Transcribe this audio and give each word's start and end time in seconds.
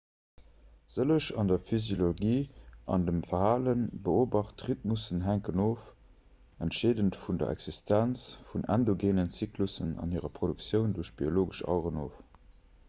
sëlleg 0.91 1.25
an 1.41 1.49
der 1.49 1.59
physiologie 1.65 2.39
an 2.95 3.03
dem 3.09 3.19
verhale 3.33 3.75
beobacht 4.07 4.63
rhythmussen 4.69 5.21
hänken 5.27 5.61
oft 5.65 5.93
entscheedend 6.67 7.17
vun 7.27 7.39
der 7.43 7.53
existenz 7.57 8.23
vun 8.53 8.65
endogeenen 8.77 9.31
zyklussen 9.41 9.91
an 10.07 10.17
hirer 10.17 10.33
produktioun 10.39 10.97
duerch 10.97 11.13
biologesch 11.21 11.61
aueren 11.75 12.01
of 12.07 12.21